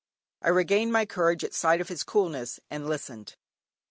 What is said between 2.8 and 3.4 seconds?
listened.